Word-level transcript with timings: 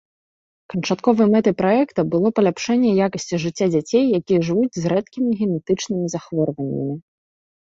Канчатковай 0.73 1.27
мэтай 1.33 1.53
праекта 1.61 2.05
было 2.13 2.31
паляпшэнне 2.39 2.91
якасці 3.09 3.41
жыцця 3.43 3.67
дзяцей, 3.75 4.05
якія 4.21 4.39
жывуць 4.49 4.73
з 4.81 4.85
рэдкімі 4.95 5.31
генетычнымі 5.43 6.05
захворваннямі. 6.15 6.95